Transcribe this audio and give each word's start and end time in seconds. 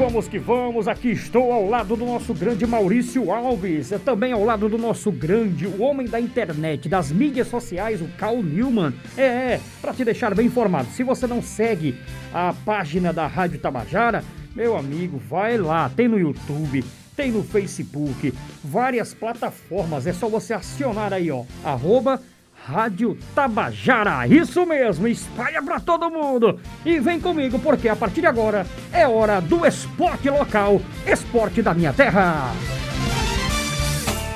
vamos 0.00 0.26
que 0.26 0.38
vamos. 0.38 0.88
Aqui 0.88 1.10
estou 1.10 1.52
ao 1.52 1.68
lado 1.68 1.94
do 1.94 2.06
nosso 2.06 2.32
grande 2.32 2.66
Maurício 2.66 3.30
Alves, 3.30 3.90
também 4.02 4.32
ao 4.32 4.42
lado 4.42 4.66
do 4.66 4.78
nosso 4.78 5.12
grande, 5.12 5.66
o 5.66 5.82
homem 5.82 6.06
da 6.06 6.18
internet, 6.18 6.88
das 6.88 7.12
mídias 7.12 7.48
sociais, 7.48 8.00
o 8.00 8.08
Carl 8.16 8.42
Newman. 8.42 8.94
É, 9.14 9.22
é, 9.22 9.60
para 9.78 9.92
te 9.92 10.02
deixar 10.02 10.34
bem 10.34 10.46
informado. 10.46 10.88
Se 10.88 11.04
você 11.04 11.26
não 11.26 11.42
segue 11.42 11.94
a 12.32 12.54
página 12.64 13.12
da 13.12 13.26
Rádio 13.26 13.58
Tabajara, 13.58 14.24
meu 14.56 14.74
amigo, 14.74 15.18
vai 15.18 15.58
lá, 15.58 15.90
tem 15.90 16.08
no 16.08 16.18
YouTube, 16.18 16.82
tem 17.14 17.30
no 17.30 17.42
Facebook, 17.42 18.32
várias 18.64 19.12
plataformas. 19.12 20.06
É 20.06 20.14
só 20.14 20.30
você 20.30 20.54
acionar 20.54 21.12
aí, 21.12 21.30
ó, 21.30 21.44
arroba 21.62 22.22
Rádio 22.64 23.18
Tabajara. 23.34 24.26
Isso 24.26 24.64
mesmo, 24.66 25.08
espalha 25.08 25.62
pra 25.62 25.80
todo 25.80 26.10
mundo. 26.10 26.60
E 26.84 26.98
vem 26.98 27.18
comigo, 27.20 27.58
porque 27.58 27.88
a 27.88 27.96
partir 27.96 28.20
de 28.20 28.26
agora 28.26 28.66
é 28.92 29.08
hora 29.08 29.40
do 29.40 29.66
esporte 29.66 30.28
local, 30.30 30.80
esporte 31.06 31.62
da 31.62 31.74
minha 31.74 31.92
terra. 31.92 32.52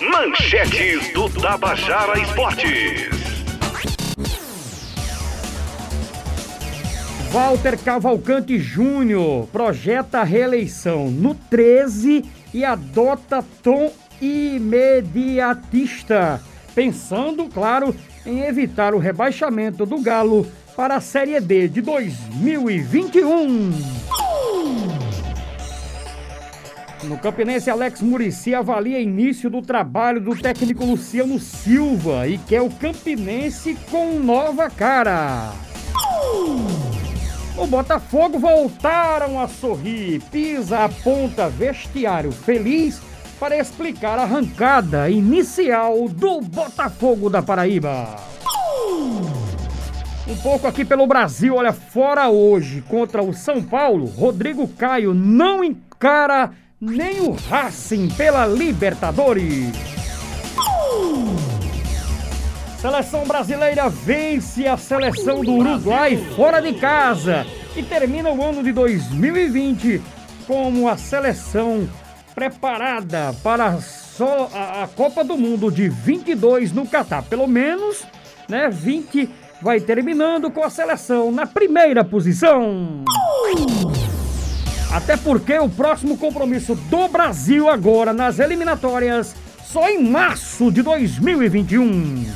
Manchetes 0.00 1.12
do 1.12 1.28
Tabajara 1.28 2.18
Esportes. 2.20 3.10
Walter 7.30 7.78
Cavalcante 7.78 8.58
Júnior 8.58 9.46
projeta 9.52 10.24
reeleição 10.24 11.10
no 11.10 11.34
13 11.34 12.24
e 12.52 12.64
adota 12.64 13.44
tom 13.62 13.92
imediatista, 14.20 16.42
pensando, 16.74 17.48
claro, 17.48 17.94
em 18.24 18.40
evitar 18.40 18.94
o 18.94 18.98
rebaixamento 18.98 19.84
do 19.86 20.00
Galo 20.00 20.46
para 20.76 20.96
a 20.96 21.00
Série 21.00 21.38
D 21.40 21.68
de 21.68 21.80
2021. 21.80 23.70
No 27.04 27.16
Campinense, 27.18 27.70
Alex 27.70 28.02
Murici 28.02 28.54
avalia 28.54 29.00
início 29.00 29.48
do 29.48 29.62
trabalho 29.62 30.20
do 30.20 30.36
técnico 30.36 30.84
Luciano 30.84 31.38
Silva 31.38 32.28
e 32.28 32.36
quer 32.36 32.60
o 32.60 32.68
Campinense 32.68 33.74
com 33.90 34.18
nova 34.18 34.68
cara. 34.68 35.52
O 37.56 37.66
Botafogo 37.66 38.38
voltaram 38.38 39.40
a 39.40 39.48
sorrir. 39.48 40.22
Pisa 40.30 40.84
aponta 40.84 41.48
vestiário 41.48 42.32
feliz 42.32 43.00
para 43.40 43.56
explicar 43.56 44.18
a 44.18 44.22
arrancada 44.22 45.08
inicial 45.08 46.06
do 46.10 46.42
Botafogo 46.42 47.30
da 47.30 47.40
Paraíba. 47.40 48.14
Um 50.28 50.36
pouco 50.42 50.66
aqui 50.66 50.84
pelo 50.84 51.06
Brasil, 51.06 51.54
olha, 51.56 51.72
fora 51.72 52.28
hoje 52.28 52.82
contra 52.82 53.22
o 53.22 53.32
São 53.32 53.62
Paulo, 53.62 54.04
Rodrigo 54.04 54.68
Caio 54.68 55.14
não 55.14 55.64
encara 55.64 56.50
nem 56.78 57.20
o 57.22 57.32
Racing 57.32 58.08
pela 58.10 58.46
Libertadores. 58.46 59.74
Seleção 62.78 63.24
brasileira 63.24 63.88
vence 63.88 64.66
a 64.66 64.76
seleção 64.76 65.42
do 65.42 65.52
Uruguai 65.52 66.16
fora 66.36 66.60
de 66.60 66.74
casa 66.74 67.46
e 67.74 67.82
termina 67.82 68.30
o 68.30 68.44
ano 68.44 68.62
de 68.62 68.72
2020 68.72 70.00
como 70.46 70.88
a 70.88 70.96
seleção 70.96 71.88
preparada 72.34 73.34
para 73.42 73.80
só 73.80 74.50
a, 74.52 74.84
a 74.84 74.88
Copa 74.88 75.24
do 75.24 75.36
Mundo 75.36 75.70
de 75.70 75.88
22 75.88 76.72
no 76.72 76.86
Catar. 76.86 77.22
Pelo 77.24 77.46
menos, 77.46 78.04
né, 78.48 78.68
20 78.68 79.28
vai 79.62 79.80
terminando 79.80 80.50
com 80.50 80.64
a 80.64 80.70
seleção 80.70 81.30
na 81.30 81.46
primeira 81.46 82.04
posição. 82.04 83.04
Até 84.92 85.16
porque 85.16 85.56
o 85.58 85.68
próximo 85.68 86.16
compromisso 86.18 86.74
do 86.74 87.08
Brasil 87.08 87.68
agora 87.68 88.12
nas 88.12 88.38
eliminatórias 88.38 89.36
só 89.62 89.88
em 89.88 90.02
março 90.02 90.72
de 90.72 90.82
2021. 90.82 92.26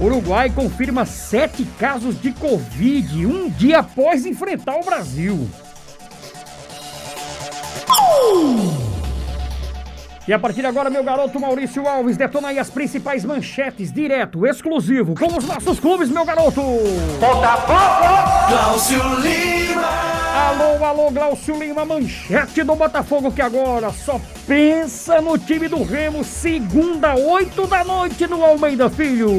Uruguai 0.00 0.50
confirma 0.50 1.04
sete 1.06 1.64
casos 1.78 2.20
de 2.20 2.30
Covid 2.32 3.26
um 3.26 3.48
dia 3.48 3.78
após 3.80 4.26
enfrentar 4.26 4.76
o 4.76 4.84
Brasil. 4.84 5.48
E 10.28 10.32
a 10.32 10.38
partir 10.40 10.60
de 10.60 10.66
agora, 10.66 10.90
meu 10.90 11.04
garoto 11.04 11.38
Maurício 11.38 11.86
Alves, 11.86 12.16
detona 12.16 12.48
aí 12.48 12.58
as 12.58 12.68
principais 12.68 13.24
manchetes, 13.24 13.92
direto, 13.92 14.44
exclusivo, 14.44 15.14
com 15.14 15.38
os 15.38 15.44
nossos 15.44 15.78
clubes, 15.78 16.10
meu 16.10 16.24
garoto! 16.24 16.60
Botafogo! 17.20 18.48
Glaucio 18.48 19.20
Lima! 19.20 19.86
Alô, 20.34 20.84
alô, 20.84 21.10
Glaucio 21.12 21.56
Lima, 21.56 21.84
manchete 21.84 22.64
do 22.64 22.74
Botafogo 22.74 23.30
que 23.30 23.40
agora 23.40 23.92
só 23.92 24.20
pensa 24.48 25.20
no 25.20 25.38
time 25.38 25.68
do 25.68 25.84
Remo, 25.84 26.24
segunda, 26.24 27.14
oito 27.14 27.64
da 27.68 27.84
noite 27.84 28.26
no 28.26 28.44
Almeida 28.44 28.90
Filho. 28.90 29.30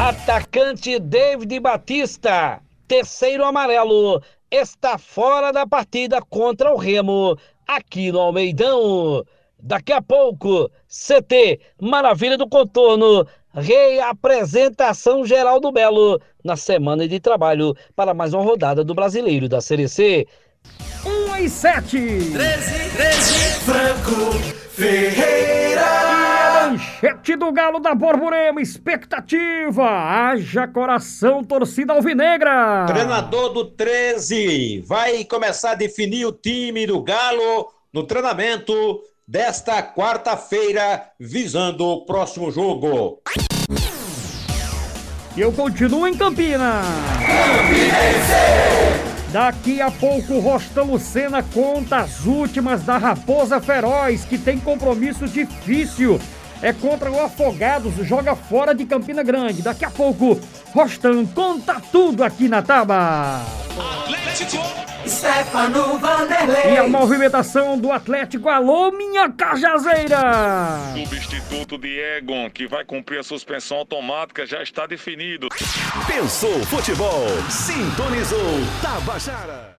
Atacante 0.00 1.00
David 1.00 1.58
Batista, 1.58 2.60
terceiro 2.86 3.44
amarelo, 3.44 4.22
está 4.48 4.96
fora 4.96 5.50
da 5.50 5.66
partida 5.66 6.22
contra 6.22 6.72
o 6.72 6.76
Remo, 6.76 7.36
aqui 7.66 8.12
no 8.12 8.20
Almeidão. 8.20 9.24
Daqui 9.66 9.92
a 9.92 10.00
pouco, 10.00 10.70
CT 10.86 11.58
Maravilha 11.82 12.38
do 12.38 12.48
Contorno, 12.48 13.26
reapresentação 13.52 15.26
geral 15.26 15.58
do 15.58 15.72
Belo 15.72 16.20
na 16.44 16.54
semana 16.54 17.08
de 17.08 17.18
trabalho 17.18 17.74
para 17.96 18.14
mais 18.14 18.32
uma 18.32 18.44
rodada 18.44 18.84
do 18.84 18.94
Brasileiro 18.94 19.48
da 19.48 19.60
Série 19.60 19.88
C. 19.88 20.24
1 21.04 21.36
e 21.38 21.48
7. 21.50 21.98
13, 22.32 22.90
13, 22.96 23.60
Franco 23.64 24.38
Ferreira. 24.70 25.82
Manchete 26.68 27.34
do 27.34 27.50
Galo 27.50 27.80
da 27.80 27.92
Borborema, 27.92 28.62
expectativa, 28.62 29.84
haja 29.84 30.68
coração, 30.68 31.42
torcida 31.42 31.92
alvinegra. 31.92 32.86
Treinador 32.86 33.52
do 33.52 33.64
13 33.64 34.84
vai 34.86 35.24
começar 35.24 35.72
a 35.72 35.74
definir 35.74 36.24
o 36.24 36.30
time 36.30 36.86
do 36.86 37.02
Galo 37.02 37.72
no 37.92 38.04
treinamento 38.04 39.02
desta 39.28 39.82
quarta-feira, 39.82 41.10
visando 41.18 41.84
o 41.84 42.06
próximo 42.06 42.52
jogo. 42.52 43.20
E 45.36 45.40
eu 45.40 45.52
continuo 45.52 46.06
em 46.06 46.16
Campina. 46.16 46.82
Daqui 49.32 49.80
a 49.80 49.90
pouco, 49.90 50.38
Rostão 50.38 50.92
Lucena 50.92 51.42
conta 51.42 51.98
as 51.98 52.24
últimas 52.24 52.84
da 52.84 52.96
Raposa 52.96 53.60
Feroz, 53.60 54.24
que 54.24 54.38
tem 54.38 54.60
compromisso 54.60 55.26
difícil. 55.26 56.20
É 56.62 56.72
contra 56.72 57.10
o 57.10 57.20
Afogados, 57.20 57.94
joga 58.06 58.34
fora 58.34 58.74
de 58.74 58.86
Campina 58.86 59.22
Grande. 59.22 59.60
Daqui 59.60 59.84
a 59.84 59.90
pouco, 59.90 60.38
Rostam 60.72 61.26
conta 61.26 61.82
tudo 61.92 62.22
aqui 62.22 62.48
na 62.48 62.62
Taba. 62.62 63.65
Stefano 65.06 65.98
Vanderlei. 65.98 66.74
E 66.74 66.78
a 66.78 66.88
movimentação 66.88 67.78
do 67.78 67.92
Atlético, 67.92 68.48
alô, 68.48 68.90
minha 68.92 69.30
cajazeira! 69.30 70.20
Substituto 70.94 71.78
de 71.78 71.98
Egon, 71.98 72.50
que 72.50 72.66
vai 72.66 72.84
cumprir 72.84 73.20
a 73.20 73.22
suspensão 73.22 73.78
automática, 73.78 74.44
já 74.44 74.62
está 74.62 74.86
definido. 74.86 75.48
Pensou 76.06 76.64
futebol, 76.66 77.26
sintonizou 77.48 78.60
Tabajara. 78.82 79.74